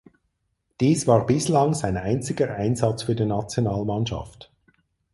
Dies 0.79 1.05
war 1.05 1.27
bislang 1.27 1.75
sein 1.75 1.95
einziger 1.95 2.55
Einsatz 2.55 3.03
für 3.03 3.13
die 3.13 3.25
Nationalmannschaft. 3.25 4.51